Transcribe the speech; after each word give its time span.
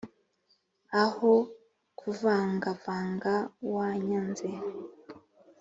aho 1.03 1.33
kuvanga 1.99 2.69
vanga 2.83 3.33
wanyanze 3.73 4.49